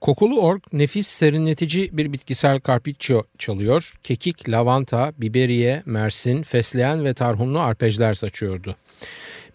[0.00, 3.92] Kokulu org nefis serinletici bir bitkisel carpaccio çalıyor.
[4.02, 8.76] Kekik, lavanta, biberiye, mersin, fesleğen ve tarhunlu arpejler saçıyordu.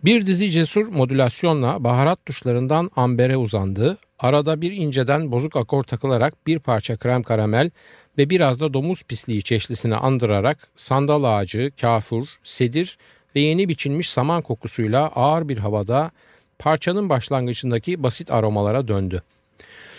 [0.04, 3.98] Bir dizi cesur modülasyonla baharat tuşlarından ambere uzandı.
[4.20, 7.70] Arada bir inceden bozuk akor takılarak bir parça krem karamel
[8.18, 12.98] ve biraz da domuz pisliği çeşlisini andırarak sandal ağacı, kafur, sedir
[13.36, 16.12] ve yeni biçilmiş saman kokusuyla ağır bir havada
[16.60, 19.24] parçanın başlangıcındaki basit aromalara döndü.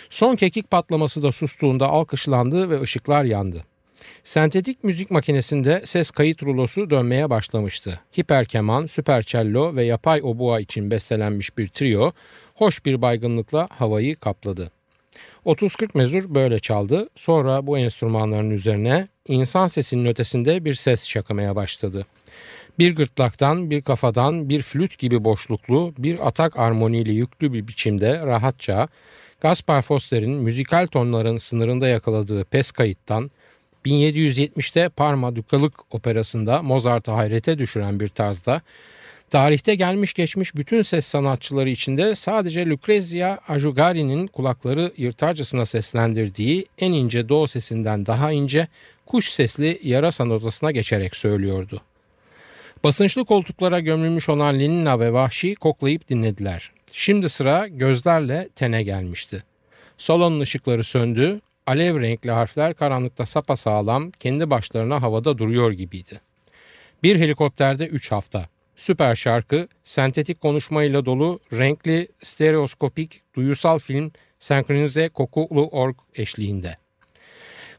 [0.09, 3.63] Son kekik patlaması da sustuğunda alkışlandı ve ışıklar yandı.
[4.23, 7.99] Sentetik müzik makinesinde ses kayıt rulosu dönmeye başlamıştı.
[8.19, 12.11] Hiper keman, süper cello ve yapay obua için bestelenmiş bir trio
[12.55, 14.71] hoş bir baygınlıkla havayı kapladı.
[15.45, 17.09] 30-40 mezur böyle çaldı.
[17.15, 22.05] Sonra bu enstrümanların üzerine insan sesinin ötesinde bir ses çakmaya başladı.
[22.79, 28.87] Bir gırtlaktan, bir kafadan, bir flüt gibi boşluklu, bir atak armoniyle yüklü bir biçimde rahatça
[29.41, 33.31] Gaspar Foster'in müzikal tonların sınırında yakaladığı pes kayıttan
[33.85, 38.61] 1770'te Parma Dukalık operasında Mozart'ı hayrete düşüren bir tarzda
[39.29, 47.29] tarihte gelmiş geçmiş bütün ses sanatçıları içinde sadece Lucrezia Ajugari'nin kulakları yırtarcasına seslendirdiği en ince
[47.29, 48.67] do sesinden daha ince
[49.05, 51.81] kuş sesli yarasa notasına geçerek söylüyordu.
[52.83, 56.76] Basınçlı koltuklara gömülmüş olan Lenina ve Vahşi koklayıp dinlediler.
[56.99, 59.43] Şimdi sıra gözlerle tene gelmişti.
[59.97, 66.21] Salonun ışıkları söndü, alev renkli harfler karanlıkta sapasağlam kendi başlarına havada duruyor gibiydi.
[67.03, 68.45] Bir helikopterde 3 hafta.
[68.75, 76.75] Süper şarkı, sentetik konuşmayla dolu, renkli, stereoskopik, duyusal film, senkronize kokulu org eşliğinde.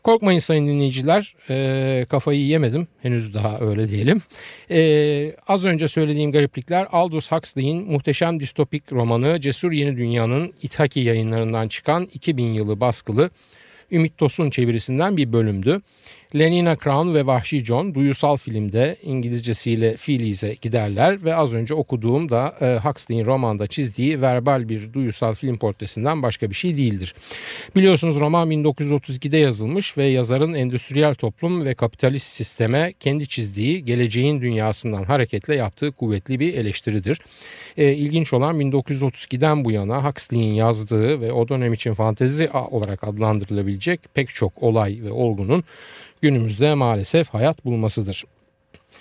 [0.09, 4.23] Korkmayın sayın dinleyiciler e, kafayı yemedim henüz daha öyle diyelim.
[4.71, 11.69] E, az önce söylediğim gariplikler Aldous Huxley'in muhteşem distopik romanı Cesur Yeni Dünya'nın İthaki yayınlarından
[11.69, 13.31] çıkan 2000 yılı baskılı
[13.91, 15.81] Ümit Tosun çevirisinden bir bölümdü.
[16.35, 22.55] Lenina Crown ve Vahşi John duyusal filmde İngilizcesiyle Phillies'e giderler ve az önce okuduğum da
[22.61, 27.15] e, Huxley'in romanda çizdiği verbal bir duyusal film portresinden başka bir şey değildir.
[27.77, 35.05] Biliyorsunuz roman 1932'de yazılmış ve yazarın endüstriyel toplum ve kapitalist sisteme kendi çizdiği geleceğin dünyasından
[35.05, 37.21] hareketle yaptığı kuvvetli bir eleştiridir.
[37.77, 44.01] E, ilginç olan 1932'den bu yana Huxley'in yazdığı ve o dönem için fantezi olarak adlandırılabilecek
[44.15, 45.65] pek çok olay ve olgunun
[46.23, 48.25] günümüzde maalesef hayat bulmasıdır.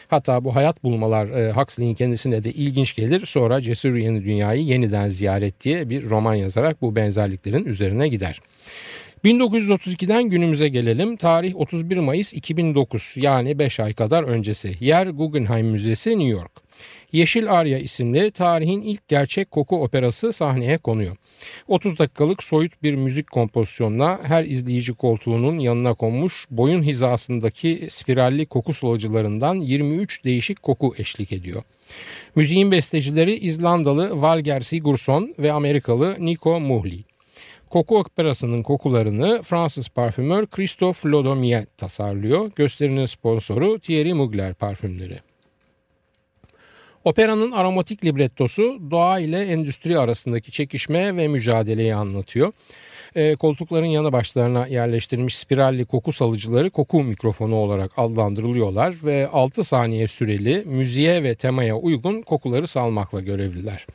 [0.07, 3.25] Hatta bu hayat bulmalar e, Huxley'in kendisine de ilginç gelir.
[3.25, 8.41] Sonra Cesur Yeni Dünya'yı yeniden ziyaret diye bir roman yazarak bu benzerliklerin üzerine gider.
[9.25, 11.17] 1932'den günümüze gelelim.
[11.17, 14.73] Tarih 31 Mayıs 2009 yani 5 ay kadar öncesi.
[14.79, 16.66] Yer Guggenheim Müzesi New York.
[17.11, 21.15] Yeşil Arya isimli tarihin ilk gerçek koku operası sahneye konuyor.
[21.67, 28.73] 30 dakikalık soyut bir müzik kompozisyonuna her izleyici koltuğunun yanına konmuş boyun hizasındaki spiralli koku
[28.73, 31.63] solucularından 23 değişik koku eşlik ediyor.
[32.35, 37.03] Müziğin bestecileri İzlandalı Valger Sigurdsson ve Amerikalı Nico Muhli.
[37.69, 42.51] Koku operasının kokularını Fransız parfümör Christophe Lodomier tasarlıyor.
[42.55, 45.26] Gösterinin sponsoru Thierry Mugler parfümleri.
[47.07, 52.53] Operanın aromatik librettosu doğa ile endüstri arasındaki çekişme ve mücadeleyi anlatıyor.
[53.15, 60.07] E, koltukların yanı başlarına yerleştirilmiş spiralli koku salıcıları koku mikrofonu olarak adlandırılıyorlar ve 6 saniye
[60.07, 63.87] süreli müziğe ve temaya uygun kokuları salmakla görevliler.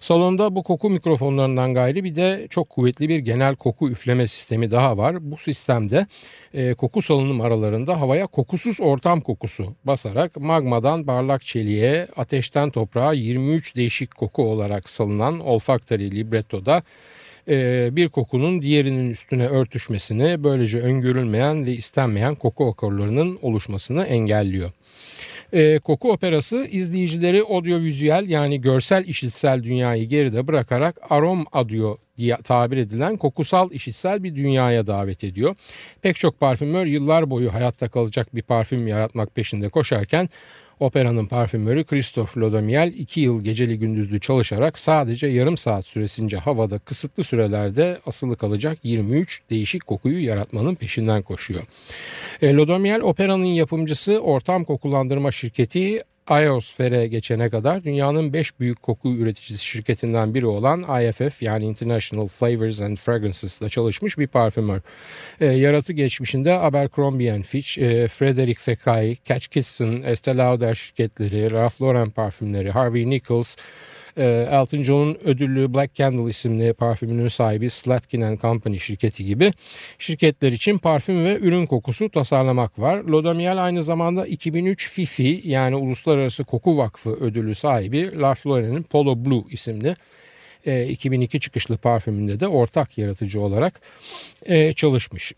[0.00, 4.98] Salonda bu koku mikrofonlarından gayri bir de çok kuvvetli bir genel koku üfleme sistemi daha
[4.98, 5.30] var.
[5.30, 6.06] Bu sistemde
[6.54, 12.08] e, koku salınım aralarında havaya kokusuz ortam kokusu basarak magmadan barlak çeliğe,
[12.52, 16.82] ateşten toprağa 23 değişik koku olarak salınan olfaktari librettoda
[17.48, 24.70] e, bir kokunun diğerinin üstüne örtüşmesini böylece öngörülmeyen ve istenmeyen koku akorlarının oluşmasını engelliyor.
[25.52, 32.76] E, koku operası izleyicileri audiovizüel yani görsel işitsel dünyayı geride bırakarak arom audio diye tabir
[32.76, 35.56] edilen kokusal işitsel bir dünyaya davet ediyor.
[36.02, 40.28] Pek çok parfümör yıllar boyu hayatta kalacak bir parfüm yaratmak peşinde koşarken
[40.82, 47.24] Operanın parfümörü Christophe Lodomiel 2 yıl geceli gündüzlü çalışarak sadece yarım saat süresince havada kısıtlı
[47.24, 51.62] sürelerde asılı kalacak 23 değişik kokuyu yaratmanın peşinden koşuyor.
[52.42, 59.64] E, Lodomiel operanın yapımcısı ortam kokulandırma şirketi Iosfer'e geçene kadar dünyanın 5 büyük koku üreticisi
[59.64, 64.80] şirketinden biri olan IFF yani International Flavors and Fragrances çalışmış bir parfümör.
[65.40, 72.10] E, yaratı geçmişinde Abercrombie Fitch, e, Frederic Fekkai, Catch Kitson, Estee Lauder şirketleri, Ralph Lauren
[72.10, 73.56] parfümleri, Harvey Nichols,
[74.16, 79.52] Elton John'un ödüllü Black Candle isimli parfümünün sahibi Slatkin Company şirketi gibi
[79.98, 83.04] şirketler için parfüm ve ürün kokusu tasarlamak var.
[83.04, 89.42] Lodamiel aynı zamanda 2003 FIFI yani Uluslararası Koku Vakfı ödülü sahibi Ralph Lauren'in Polo Blue
[89.50, 89.96] isimli
[90.88, 93.80] 2002 e, çıkışlı parfümünde de ortak yaratıcı olarak
[94.46, 95.32] e, çalışmış.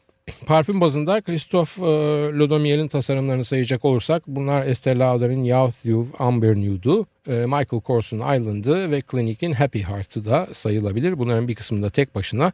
[0.47, 1.89] Parfüm bazında Christophe e,
[2.33, 8.91] Lodomiel'in tasarımlarını sayacak olursak bunlar Estee Lauder'in Youth Youth Amber Nude'u, e, Michael Kors'un Island'ı
[8.91, 11.19] ve Clinic'in Happy Heart'ı da sayılabilir.
[11.19, 12.53] Bunların bir kısmında tek başına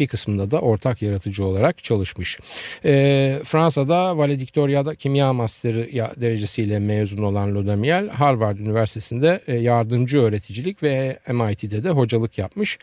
[0.00, 2.38] bir kısmında da ortak yaratıcı olarak çalışmış.
[2.84, 11.18] E, Fransa'da Valedictoria'da kimya masteri derecesiyle mezun olan Lodamiel Harvard Üniversitesi'nde e, yardımcı öğreticilik ve
[11.28, 12.78] MIT'de de hocalık yapmış.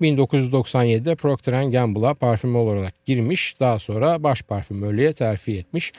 [0.00, 3.56] 1997'de Procter Gamble'a parfüm olarak girmiş.
[3.60, 5.92] Daha sonra baş parfümörlüğe terfi etmiş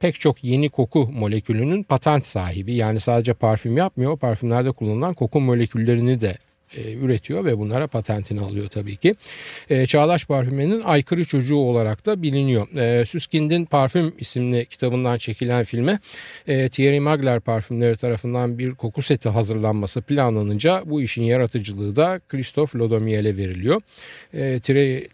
[0.00, 2.72] pek çok yeni koku molekülünün patent sahibi.
[2.72, 6.38] Yani sadece parfüm yapmıyor, parfümlerde kullanılan koku moleküllerini de
[6.74, 9.14] e, üretiyor ve bunlara patentini alıyor tabii ki.
[9.70, 10.26] E, Çağdaş
[10.84, 12.76] aykırı çocuğu olarak da biliniyor.
[12.76, 15.98] E, Süskind'in Parfüm isimli kitabından çekilen filme
[16.46, 22.78] e, Thierry Mugler parfümleri tarafından bir koku seti hazırlanması planlanınca bu işin yaratıcılığı da Christophe
[22.78, 23.80] Lodomiel'e veriliyor.
[24.34, 24.60] E,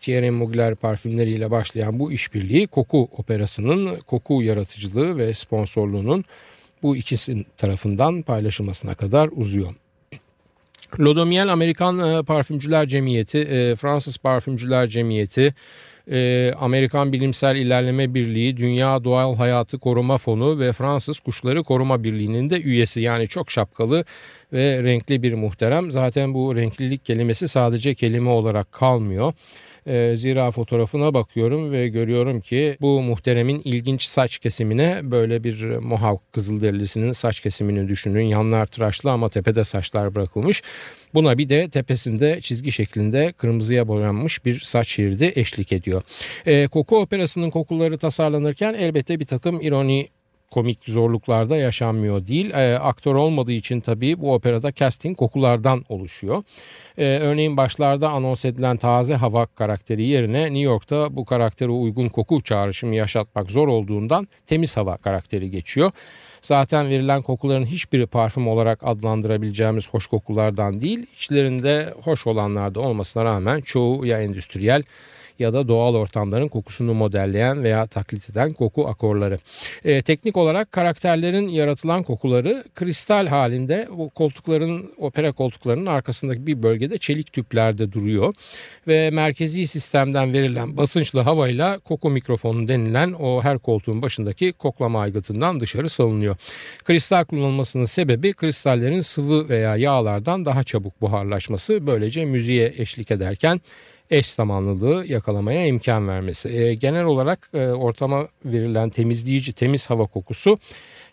[0.00, 6.24] Thierry Mugler parfümleriyle başlayan bu işbirliği koku operasının koku yaratıcılığı ve sponsorluğunun
[6.82, 9.74] bu ikisi tarafından paylaşılmasına kadar uzuyor.
[11.00, 15.54] Lodomiel Amerikan e, Parfümcüler Cemiyeti, e, Fransız Parfümcüler Cemiyeti,
[16.10, 22.50] e, Amerikan Bilimsel İlerleme Birliği, Dünya Doğal Hayatı Koruma Fonu ve Fransız Kuşları Koruma Birliği'nin
[22.50, 23.00] de üyesi.
[23.00, 24.04] Yani çok şapkalı
[24.52, 25.92] ve renkli bir muhterem.
[25.92, 29.32] Zaten bu renklilik kelimesi sadece kelime olarak kalmıyor.
[29.86, 36.32] E, zira fotoğrafına bakıyorum ve görüyorum ki bu muhteremin ilginç saç kesimine böyle bir Mohawk
[36.32, 38.24] kızılderisinin saç kesimini düşünün.
[38.24, 40.62] Yanlar tıraşlı ama tepede saçlar bırakılmış.
[41.14, 46.02] Buna bir de tepesinde çizgi şeklinde kırmızıya boyanmış bir saç şeridi eşlik ediyor.
[46.46, 50.08] E, koku operasının kokuları tasarlanırken elbette bir takım ironi
[50.52, 52.50] komik zorluklarda yaşanmıyor değil.
[52.50, 56.44] E, aktör olmadığı için tabii bu operada casting kokulardan oluşuyor.
[56.98, 62.42] E, örneğin başlarda anons edilen taze hava karakteri yerine New York'ta bu karaktere uygun koku
[62.42, 65.90] çağrışımı yaşatmak zor olduğundan temiz hava karakteri geçiyor.
[66.42, 71.06] Zaten verilen kokuların hiçbiri parfüm olarak adlandırabileceğimiz hoş kokulardan değil.
[71.16, 74.82] İçlerinde hoş olanlar da olmasına rağmen çoğu ya endüstriyel
[75.38, 79.38] ya da doğal ortamların kokusunu modelleyen veya taklit eden koku akorları.
[79.84, 86.98] E, teknik olarak karakterlerin yaratılan kokuları kristal halinde bu koltukların opera koltuklarının arkasındaki bir bölgede
[86.98, 88.34] çelik tüplerde duruyor
[88.86, 95.60] ve merkezi sistemden verilen basınçlı havayla koku mikrofonu denilen o her koltuğun başındaki koklama aygıtından
[95.60, 96.36] dışarı salınıyor.
[96.84, 103.60] Kristal kullanılmasının sebebi kristallerin sıvı veya yağlardan daha çabuk buharlaşması böylece müziğe eşlik ederken
[104.12, 106.48] eş zamanlılığı yakalamaya imkan vermesi.
[106.48, 110.58] E, genel olarak e, ortama verilen temizleyici temiz hava kokusu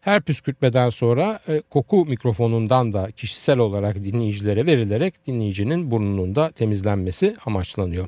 [0.02, 7.36] her püskürtmeden sonra e, koku mikrofonundan da kişisel olarak dinleyicilere verilerek dinleyicinin burnunun da temizlenmesi
[7.46, 8.08] amaçlanıyor.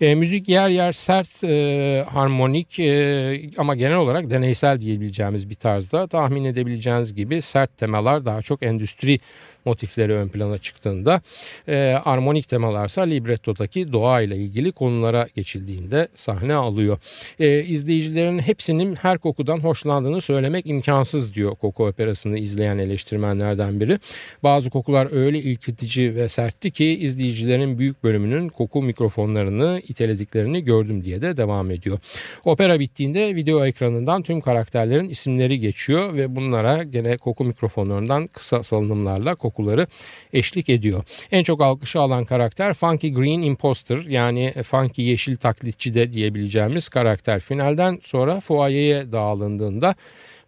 [0.00, 6.06] E, müzik yer yer sert e, harmonik e, ama genel olarak deneysel diyebileceğimiz bir tarzda
[6.06, 9.18] tahmin edebileceğiniz gibi sert temalar daha çok endüstri
[9.64, 11.20] motifleri ön plana çıktığında
[11.68, 16.98] e, armonik temalarsa librettodaki doğa ile ilgili konulara geçildiğinde sahne alıyor.
[17.38, 23.98] E, izleyicilerin hepsinin her kokudan hoşlandığını söylemek imkansız diyor koku operasını izleyen eleştirmenlerden biri.
[24.42, 31.22] Bazı kokular öyle ilkitici ve sertti ki izleyicilerin büyük bölümünün koku mikrofonlarını itelediklerini gördüm diye
[31.22, 31.98] de devam ediyor.
[32.44, 39.34] Opera bittiğinde video ekranından tüm karakterlerin isimleri geçiyor ve bunlara gene koku mikrofonlarından kısa salınımlarla
[39.34, 39.86] koku kokuları
[40.32, 41.04] eşlik ediyor.
[41.32, 47.40] En çok alkışı alan karakter Funky Green Imposter yani Funky Yeşil Taklitçi de diyebileceğimiz karakter.
[47.40, 49.94] Finalden sonra fuayeye dağılındığında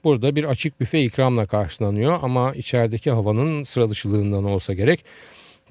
[0.04, 5.04] burada bir açık büfe ikramla karşılanıyor ama içerideki havanın sıra dışılığından olsa gerek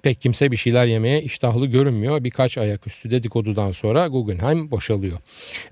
[0.03, 2.23] Pek kimse bir şeyler yemeye iştahlı görünmüyor.
[2.23, 5.17] Birkaç ayaküstü dedikodudan sonra Guggenheim boşalıyor.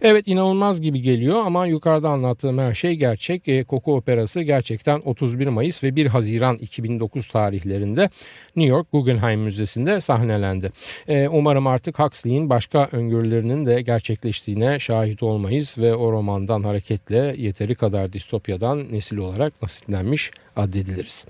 [0.01, 3.47] Evet inanılmaz gibi geliyor ama yukarıda anlattığım her şey gerçek.
[3.47, 8.09] E, Koku Operası gerçekten 31 Mayıs ve 1 Haziran 2009 tarihlerinde
[8.55, 10.71] New York Guggenheim Müzesi'nde sahnelendi.
[11.07, 17.75] E, umarım artık Huxley'in başka öngörülerinin de gerçekleştiğine şahit olmayız ve o romandan hareketle yeteri
[17.75, 21.25] kadar distopyadan nesil olarak nasiplenmiş addediliriz.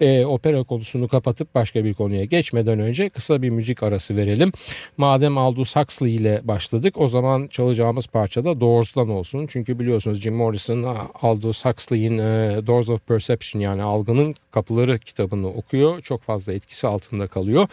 [0.00, 4.52] E, opera konusunu kapatıp başka bir konuya geçmeden önce kısa bir müzik arası verelim.
[4.96, 9.46] Madem Aldous Huxley ile başladık o zaman çalacağımız parça da Doors'dan olsun.
[9.46, 16.00] Çünkü biliyorsunuz Jim Morrison Aldous Huxley'in e, Doors of Perception yani Algının Kapıları kitabını okuyor.
[16.00, 17.68] Çok fazla etkisi altında kalıyor.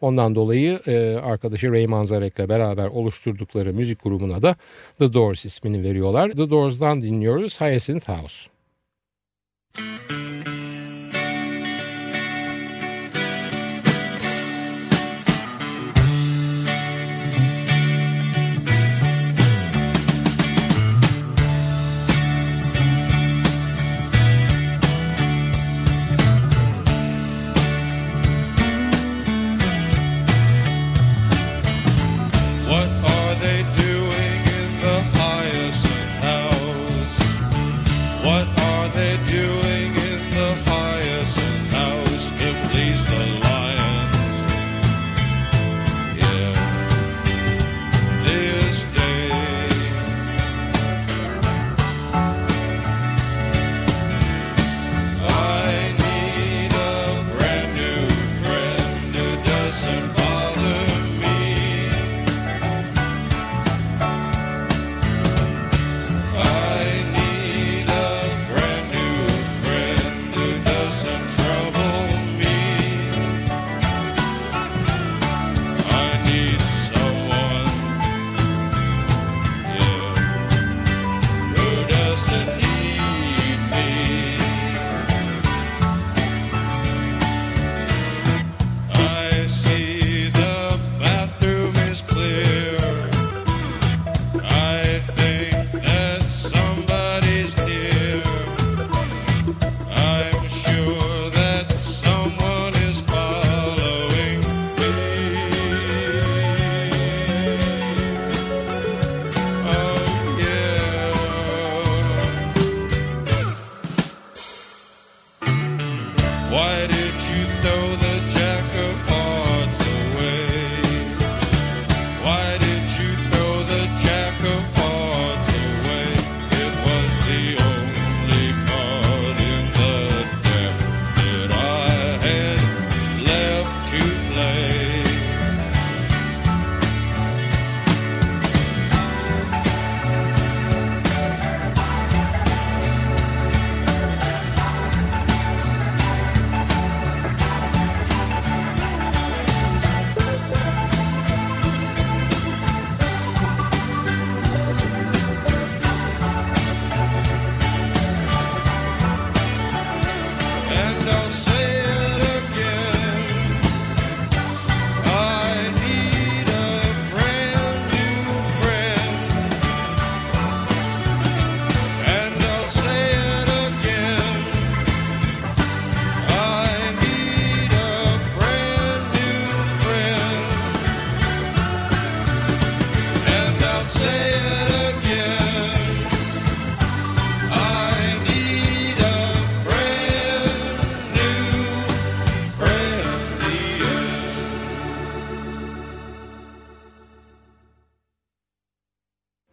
[0.00, 4.56] Ondan dolayı e, arkadaşı Ray Manzarek ile beraber oluşturdukları müzik grubuna da
[4.98, 6.30] The Doors ismini veriyorlar.
[6.30, 8.50] The Doors'dan dinliyoruz Hyacinth House.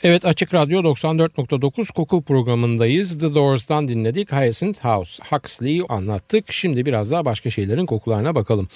[0.07, 3.19] Evet Açık Radyo 94.9 Koku programındayız.
[3.19, 5.23] The Doors'dan dinledik Hyacinth House.
[5.29, 6.53] Huxley'i anlattık.
[6.53, 8.67] Şimdi biraz daha başka şeylerin kokularına bakalım.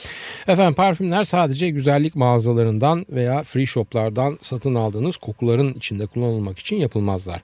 [0.48, 7.42] Efendim parfümler sadece güzellik mağazalarından veya free shoplardan satın aldığınız kokuların içinde kullanılmak için yapılmazlar.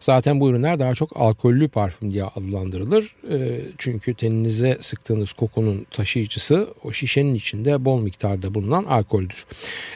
[0.00, 3.14] Zaten bu ürünler daha çok alkollü parfüm diye adlandırılır.
[3.30, 9.46] Ee, çünkü teninize sıktığınız kokunun taşıyıcısı o şişenin içinde bol miktarda bulunan alkoldür.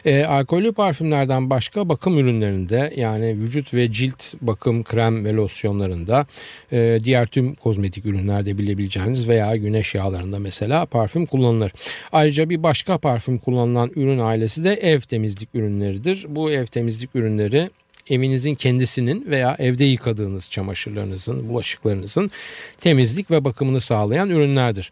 [0.05, 6.25] Ee, alkollü parfümlerden başka bakım ürünlerinde yani vücut ve cilt bakım krem ve losyonlarında
[6.71, 11.71] e, diğer tüm kozmetik ürünlerde bilebileceğiniz veya güneş yağlarında mesela parfüm kullanılır.
[12.11, 16.25] Ayrıca bir başka parfüm kullanılan ürün ailesi de ev temizlik ürünleridir.
[16.29, 17.69] Bu ev temizlik ürünleri
[18.09, 22.31] evinizin kendisinin veya evde yıkadığınız çamaşırlarınızın, bulaşıklarınızın
[22.79, 24.91] temizlik ve bakımını sağlayan ürünlerdir.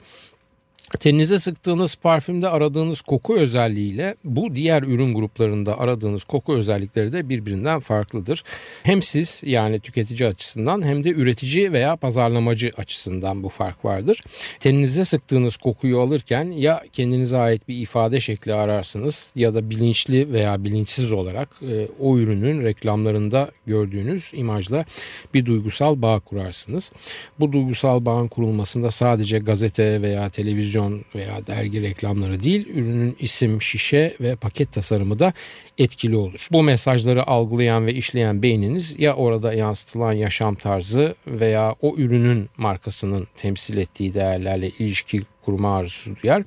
[1.00, 7.80] Teninize sıktığınız parfümde aradığınız koku özelliğiyle bu diğer ürün gruplarında aradığınız koku özellikleri de birbirinden
[7.80, 8.44] farklıdır.
[8.84, 14.24] Hem siz yani tüketici açısından hem de üretici veya pazarlamacı açısından bu fark vardır.
[14.60, 20.64] Teninize sıktığınız kokuyu alırken ya kendinize ait bir ifade şekli ararsınız ya da bilinçli veya
[20.64, 24.86] bilinçsiz olarak e, o ürünün reklamlarında gördüğünüz imajla
[25.34, 26.92] bir duygusal bağ kurarsınız.
[27.40, 33.62] Bu duygusal bağın kurulmasında sadece gazete veya televizyon televizyon veya dergi reklamları değil, ürünün isim,
[33.62, 35.34] şişe ve paket tasarımı da
[35.78, 36.48] etkili olur.
[36.52, 43.28] Bu mesajları algılayan ve işleyen beyniniz ya orada yansıtılan yaşam tarzı veya o ürünün markasının
[43.36, 46.44] temsil ettiği değerlerle ilişki kurma arzusu duyar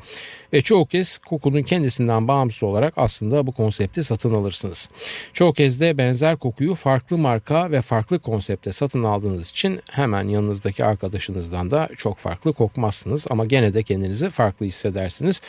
[0.52, 4.90] ve çoğu kez kokunun kendisinden bağımsız olarak aslında bu konsepti satın alırsınız.
[5.32, 10.84] Çoğu kez de benzer kokuyu farklı marka ve farklı konsepte satın aldığınız için hemen yanınızdaki
[10.84, 15.40] arkadaşınızdan da çok farklı kokmazsınız ama gene de kendinizi farklı hissedersiniz.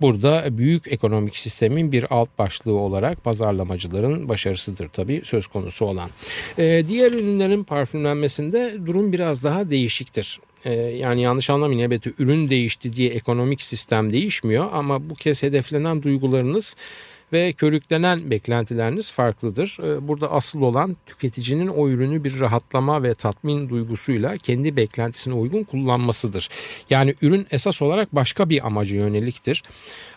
[0.00, 6.10] Burada büyük ekonomik sistemin bir alt başlığı olarak pazarlamacıların başarısıdır tabii söz konusu olan.
[6.58, 10.40] Ee, diğer ürünlerin parfümlenmesinde durum biraz daha değişiktir.
[10.64, 16.02] Ee, yani yanlış anlamayın elbette ürün değişti diye ekonomik sistem değişmiyor ama bu kez hedeflenen
[16.02, 16.76] duygularınız
[17.32, 19.78] ve körüklenen beklentileriniz farklıdır.
[19.82, 25.62] Ee, burada asıl olan tüketicinin o ürünü bir rahatlama ve tatmin duygusuyla kendi beklentisine uygun
[25.62, 26.48] kullanmasıdır.
[26.90, 29.62] Yani ürün esas olarak başka bir amaca yöneliktir.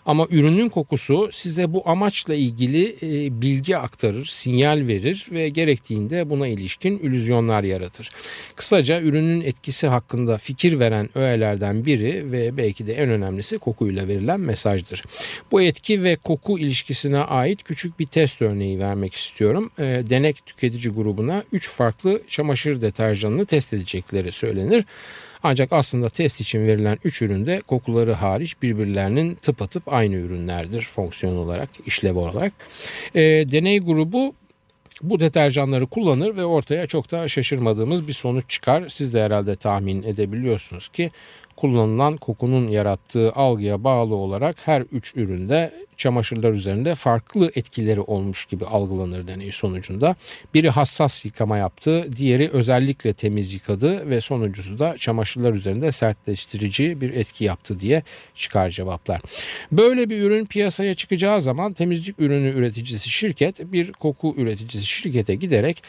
[0.06, 6.46] Ama ürünün kokusu size bu amaçla ilgili e, bilgi aktarır, sinyal verir ve gerektiğinde buna
[6.46, 8.10] ilişkin illüzyonlar yaratır.
[8.56, 14.40] Kısaca ürünün etkisi hakkında fikir veren öğelerden biri ve belki de en önemlisi kokuyla verilen
[14.40, 15.04] mesajdır.
[15.52, 16.58] Bu etki ve koku
[17.04, 19.70] ilişkisine ait küçük bir test örneği vermek istiyorum.
[19.78, 24.84] E, denek tüketici grubuna 3 farklı çamaşır deterjanını test edecekleri söylenir.
[25.42, 31.68] Ancak aslında test için verilen 3 üründe kokuları hariç birbirlerinin tıpatıp aynı ürünlerdir fonksiyon olarak,
[31.86, 32.52] işlev olarak.
[33.14, 34.34] E, deney grubu
[35.02, 38.88] bu deterjanları kullanır ve ortaya çok da şaşırmadığımız bir sonuç çıkar.
[38.88, 41.10] Siz de herhalde tahmin edebiliyorsunuz ki
[41.56, 48.64] kullanılan kokunun yarattığı algıya bağlı olarak her üç üründe çamaşırlar üzerinde farklı etkileri olmuş gibi
[48.64, 50.16] algılanır deney sonucunda.
[50.54, 57.14] Biri hassas yıkama yaptı, diğeri özellikle temiz yıkadı ve sonuncusu da çamaşırlar üzerinde sertleştirici bir
[57.14, 58.02] etki yaptı diye
[58.34, 59.22] çıkar cevaplar.
[59.72, 65.82] Böyle bir ürün piyasaya çıkacağı zaman temizlik ürünü üreticisi şirket bir koku üreticisi şirkete giderek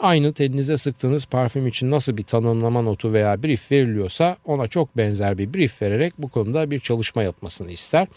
[0.00, 5.38] Aynı teninize sıktığınız parfüm için nasıl bir tanımlama notu veya brief veriliyorsa ona çok benzer
[5.38, 8.08] bir brief vererek bu konuda bir çalışma yapmasını ister.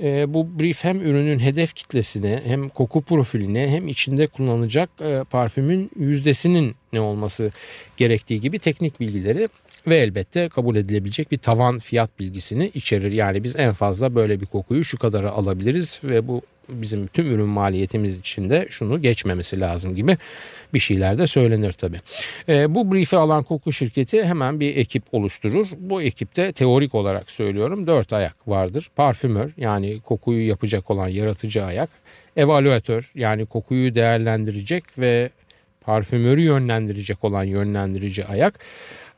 [0.00, 5.90] E, bu brief hem ürünün hedef kitlesine hem koku profiline hem içinde kullanılacak e, parfümün
[5.98, 7.52] yüzdesinin ne olması
[7.96, 9.48] gerektiği gibi teknik bilgileri
[9.86, 13.12] ve elbette kabul edilebilecek bir tavan fiyat bilgisini içerir.
[13.12, 17.48] Yani biz en fazla böyle bir kokuyu şu kadara alabiliriz ve bu bizim tüm ürün
[17.48, 20.16] maliyetimiz içinde şunu geçmemesi lazım gibi
[20.74, 21.96] bir şeyler de söylenir tabi.
[22.48, 25.66] E, bu brief'i alan koku şirketi hemen bir ekip oluşturur.
[25.78, 28.90] Bu ekipte teorik olarak söylüyorum dört ayak vardır.
[28.96, 31.90] Parfümör yani kokuyu yapacak olan yaratıcı ayak.
[32.36, 35.30] Evaluatör yani kokuyu değerlendirecek ve
[35.80, 38.58] parfümörü yönlendirecek olan yönlendirici ayak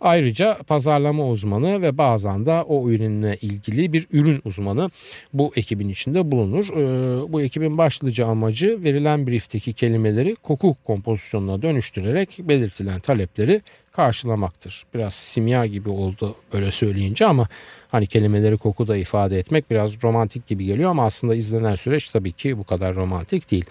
[0.04, 4.90] Ayrıca pazarlama uzmanı ve bazen de o ürünle ilgili bir ürün uzmanı
[5.32, 6.66] bu ekibin içinde bulunur.
[6.68, 13.62] Ee, bu ekibin başlıca amacı verilen briefteki kelimeleri koku kompozisyonuna dönüştürerek belirtilen talepleri
[13.92, 14.84] karşılamaktır.
[14.94, 17.48] Biraz simya gibi oldu öyle söyleyince ama
[17.88, 22.58] hani kelimeleri kokuda ifade etmek biraz romantik gibi geliyor ama aslında izlenen süreç tabii ki
[22.58, 23.64] bu kadar romantik değil.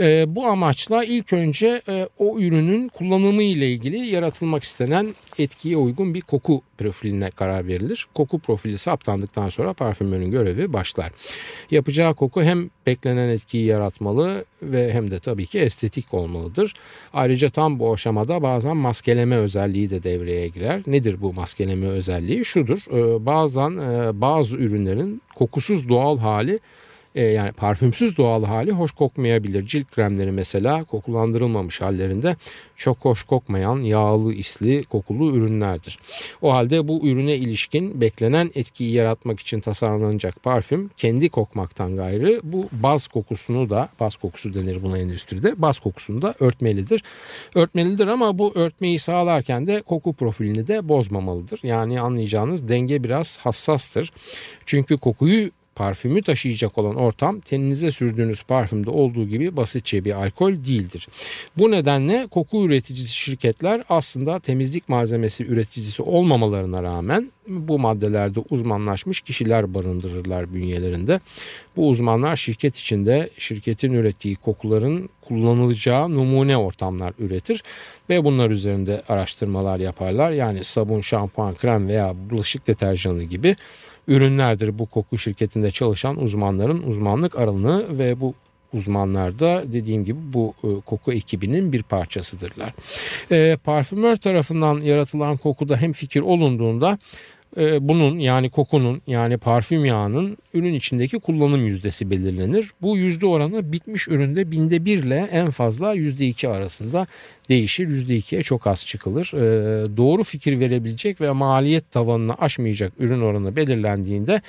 [0.00, 6.14] E, bu amaçla ilk önce e, o ürünün kullanımı ile ilgili yaratılmak istenen etkiye uygun
[6.14, 8.06] bir koku profiline karar verilir.
[8.14, 11.12] Koku profili saptandıktan sonra parfümörün görevi başlar.
[11.70, 16.74] Yapacağı koku hem beklenen etkiyi yaratmalı ve hem de tabii ki estetik olmalıdır.
[17.12, 20.82] Ayrıca tam bu aşamada bazen maskeleme özelliği de devreye girer.
[20.86, 22.44] Nedir bu maskeleme özelliği?
[22.44, 22.78] Şudur.
[22.92, 26.58] E, bazen e, bazı ürünlerin kokusuz doğal hali
[27.14, 29.66] e, yani parfümsüz doğal hali hoş kokmayabilir.
[29.66, 32.36] Cilt kremleri mesela kokulandırılmamış hallerinde
[32.76, 35.98] çok hoş kokmayan yağlı isli kokulu ürünlerdir.
[36.42, 42.68] O halde bu ürüne ilişkin beklenen etkiyi yaratmak için tasarlanacak parfüm kendi kokmaktan gayrı bu
[42.72, 47.04] baz kokusunu da baz kokusu denir buna endüstride baz kokusunu da örtmelidir.
[47.54, 51.60] Örtmelidir ama bu örtmeyi sağlarken de koku profilini de bozmamalıdır.
[51.62, 54.12] Yani anlayacağınız denge biraz hassastır.
[54.66, 61.08] Çünkü kokuyu parfümü taşıyacak olan ortam teninize sürdüğünüz parfümde olduğu gibi basitçe bir alkol değildir.
[61.58, 69.74] Bu nedenle koku üreticisi şirketler aslında temizlik malzemesi üreticisi olmamalarına rağmen bu maddelerde uzmanlaşmış kişiler
[69.74, 71.20] barındırırlar bünyelerinde.
[71.76, 77.62] Bu uzmanlar şirket içinde şirketin ürettiği kokuların kullanılacağı numune ortamlar üretir
[78.10, 80.30] ve bunlar üzerinde araştırmalar yaparlar.
[80.30, 83.56] Yani sabun, şampuan, krem veya bulaşık deterjanı gibi
[84.08, 88.34] ürünlerdir bu koku şirketinde çalışan uzmanların uzmanlık aralığını ve bu
[88.74, 92.72] uzmanlar da dediğim gibi bu e, koku ekibinin bir parçasıdırlar.
[93.30, 96.98] E, parfümör tarafından yaratılan kokuda hem fikir olunduğunda
[97.56, 102.70] ee, bunun yani kokunun yani parfüm yağının ürün içindeki kullanım yüzdesi belirlenir.
[102.82, 107.06] Bu yüzde oranı bitmiş üründe binde bir ile en fazla yüzde iki arasında
[107.48, 107.88] değişir.
[107.88, 109.32] Yüzde ikiye çok az çıkılır.
[109.34, 114.42] Ee, doğru fikir verebilecek ve maliyet tavanını aşmayacak ürün oranı belirlendiğinde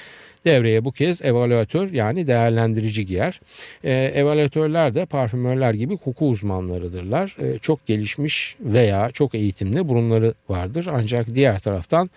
[0.46, 3.42] devreye bu kez evaluatör yani değerlendirici giyer.
[3.84, 7.38] E, evaluatörler de parfümörler gibi koku uzmanlarıdırlar.
[7.62, 10.88] Çok gelişmiş veya çok eğitimli burunları vardır.
[10.92, 12.10] Ancak diğer taraftan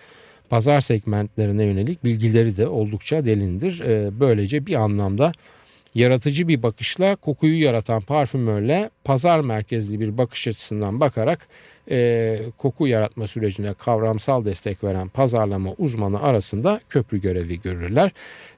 [0.53, 3.79] pazar segmentlerine yönelik bilgileri de oldukça delindir.
[3.79, 5.31] Ee, böylece bir anlamda
[5.95, 11.47] yaratıcı bir bakışla kokuyu yaratan parfümörle pazar merkezli bir bakış açısından bakarak
[11.91, 18.11] e, koku yaratma sürecine kavramsal destek veren pazarlama uzmanı arasında köprü görevi görürler.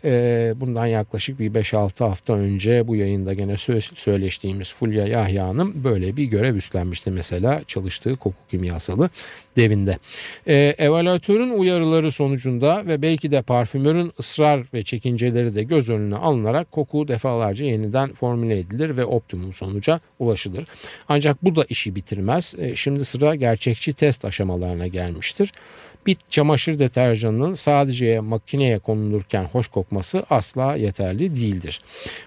[0.05, 5.83] E, bundan yaklaşık bir 5-6 hafta önce bu yayında gene sö- söyleştiğimiz Fulya Yahya Hanım
[5.83, 9.09] böyle bir görev üstlenmişti mesela çalıştığı koku kimyasalı
[9.57, 9.97] devinde.
[10.47, 16.71] E, evaluatörün uyarıları sonucunda ve belki de parfümörün ısrar ve çekinceleri de göz önüne alınarak
[16.71, 20.65] koku defalarca yeniden formüle edilir ve optimum sonuca ulaşılır.
[21.07, 22.55] Ancak bu da işi bitirmez.
[22.59, 25.53] E, şimdi sıra gerçekçi test aşamalarına gelmiştir.
[26.07, 31.79] Bir çamaşır deterjanının sadece makineye konulurken hoş kokması asla yeterli değildir.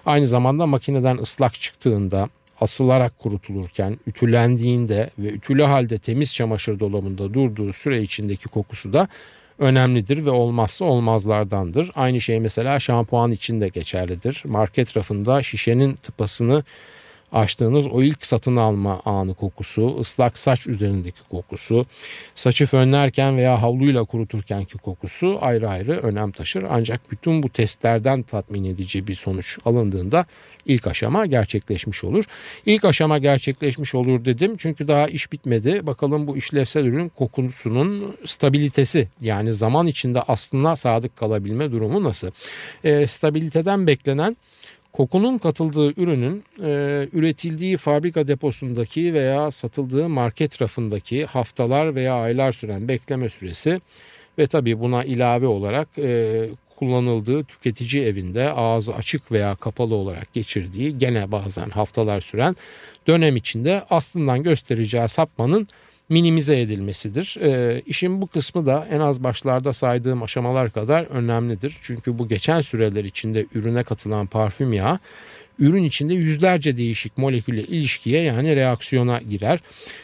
[0.05, 2.29] Aynı zamanda makineden ıslak çıktığında
[2.61, 9.07] asılarak kurutulurken, ütülendiğinde ve ütülü halde temiz çamaşır dolabında durduğu süre içindeki kokusu da
[9.59, 11.91] önemlidir ve olmazsa olmazlardandır.
[11.95, 14.43] Aynı şey mesela şampuan için de geçerlidir.
[14.45, 16.63] Market rafında şişenin tıpasını
[17.31, 21.85] açtığınız o ilk satın alma anı kokusu, ıslak saç üzerindeki kokusu,
[22.35, 26.63] saçı fönlerken veya havluyla kuruturkenki kokusu ayrı ayrı önem taşır.
[26.69, 30.25] Ancak bütün bu testlerden tatmin edici bir sonuç alındığında
[30.65, 32.25] ilk aşama gerçekleşmiş olur.
[32.65, 35.87] İlk aşama gerçekleşmiş olur dedim çünkü daha iş bitmedi.
[35.87, 42.31] Bakalım bu işlevsel ürün kokusunun stabilitesi yani zaman içinde aslında sadık kalabilme durumu nasıl?
[42.83, 44.37] E, stabiliteden beklenen
[44.93, 52.87] Kokunun katıldığı ürünün e, üretildiği fabrika deposundaki veya satıldığı market rafındaki haftalar veya aylar süren
[52.87, 53.81] bekleme süresi
[54.37, 60.97] ve tabii buna ilave olarak e, kullanıldığı tüketici evinde ağzı açık veya kapalı olarak geçirdiği
[60.97, 62.55] gene bazen haftalar süren
[63.07, 65.67] dönem içinde aslından göstereceği sapmanın
[66.09, 67.37] minimize edilmesidir.
[67.41, 71.77] E, işin bu kısmı da en az başlarda saydığım aşamalar kadar önemlidir.
[71.81, 74.99] Çünkü bu geçen süreler içinde ürüne katılan parfüm yağı
[75.59, 79.59] ürün içinde yüzlerce değişik molekülle ilişkiye yani reaksiyona girer.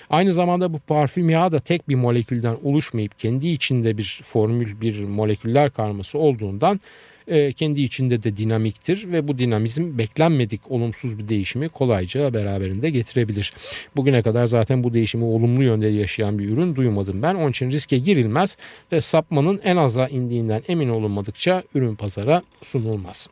[0.09, 5.03] Aynı zamanda bu parfüm yağı da tek bir molekülden oluşmayıp kendi içinde bir formül bir
[5.03, 6.79] moleküller karması olduğundan
[7.27, 13.53] e, kendi içinde de dinamiktir ve bu dinamizm beklenmedik olumsuz bir değişimi kolayca beraberinde getirebilir.
[13.95, 17.35] Bugüne kadar zaten bu değişimi olumlu yönde yaşayan bir ürün duymadım ben.
[17.35, 18.57] Onun için riske girilmez
[18.91, 23.27] ve sapmanın en aza indiğinden emin olunmadıkça ürün pazara sunulmaz.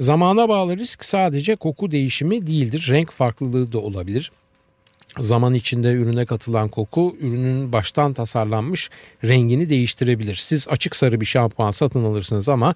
[0.00, 2.86] Zamana bağlı risk sadece koku değişimi değildir.
[2.90, 4.32] Renk farklılığı da olabilir.
[5.18, 8.90] Zaman içinde ürüne katılan koku ürünün baştan tasarlanmış
[9.24, 10.34] rengini değiştirebilir.
[10.34, 12.74] Siz açık sarı bir şampuan satın alırsınız ama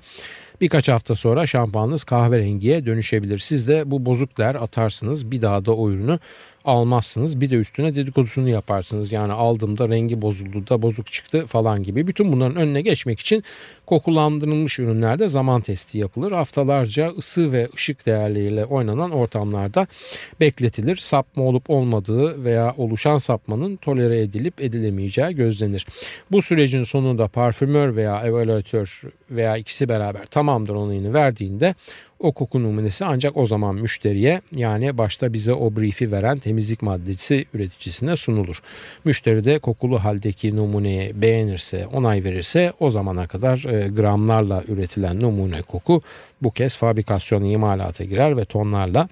[0.61, 3.39] Birkaç hafta sonra şampuanınız kahverengiye dönüşebilir.
[3.39, 5.31] Siz de bu bozuk der atarsınız.
[5.31, 6.19] Bir daha da o ürünü
[6.65, 7.41] almazsınız.
[7.41, 9.13] Bir de üstüne dedikodusunu yaparsınız.
[9.13, 12.07] Yani aldığımda rengi bozuldu da bozuk çıktı falan gibi.
[12.07, 13.45] Bütün bunların önüne geçmek için
[13.87, 16.33] kokulandırılmış ürünlerde zaman testi yapılır.
[16.33, 19.87] Haftalarca ısı ve ışık değerleriyle oynanan ortamlarda
[20.41, 20.97] bekletilir.
[20.97, 25.87] Sapma olup olmadığı veya oluşan sapmanın tolere edilip edilemeyeceği gözlenir.
[26.33, 31.75] Bu sürecin sonunda parfümör veya evaluatör veya ikisi beraber tamamdır onayını verdiğinde
[32.19, 37.47] o koku numunesi ancak o zaman müşteriye yani başta bize o brief'i veren temizlik maddesi
[37.55, 38.63] üreticisine sunulur.
[39.05, 45.63] Müşteri de kokulu haldeki numuneye beğenirse, onay verirse o zamana kadar e, gramlarla üretilen numune
[45.63, 46.03] koku
[46.43, 49.09] bu kez fabrikasyon imalata girer ve tonlarla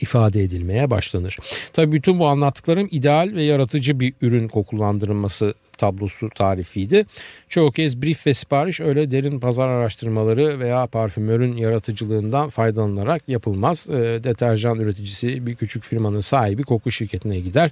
[0.00, 1.38] ifade edilmeye başlanır.
[1.72, 7.06] Tabii bütün bu anlattıklarım ideal ve yaratıcı bir ürün kokulandırılması tablosu tarifiydi.
[7.48, 13.90] Çoğu kez brief ve sipariş öyle derin pazar araştırmaları veya parfümörün yaratıcılığından faydalanarak yapılmaz.
[13.90, 17.70] E, deterjan üreticisi bir küçük firmanın sahibi koku şirketine gider.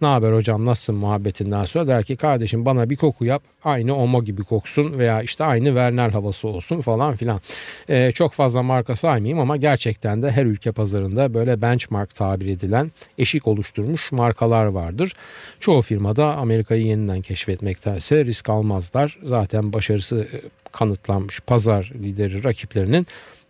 [0.00, 4.24] Ne haber hocam nasılsın muhabbetinden sonra der ki kardeşim bana bir koku yap aynı Omo
[4.24, 7.40] gibi koksun veya işte aynı Werner havası olsun falan filan.
[7.88, 12.92] E, çok fazla marka saymayayım ama gerçekten de her ülke pazarında böyle benchmark tabir edilen
[13.18, 15.12] eşik oluşturmuş markalar vardır.
[15.60, 19.18] Çoğu firmada Amerika'yı yeniden keşfetmektense risk almazlar.
[19.24, 20.28] Zaten başarısı
[20.72, 23.06] kanıtlanmış pazar lideri rakiplerinin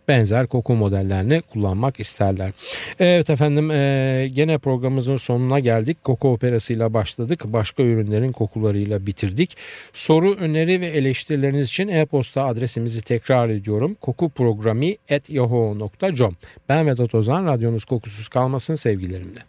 [0.09, 2.51] benzer koku modellerini kullanmak isterler.
[2.99, 6.03] Evet efendim e, gene programımızın sonuna geldik.
[6.03, 7.41] Koku operasıyla başladık.
[7.45, 9.57] Başka ürünlerin kokularıyla bitirdik.
[9.93, 13.97] Soru, öneri ve eleştirileriniz için e-posta adresimizi tekrar ediyorum.
[14.01, 16.35] kokuprogrami.yahoo.com
[16.69, 17.45] Ben Vedat Ozan.
[17.45, 19.48] Radyonuz kokusuz kalmasın sevgilerimle.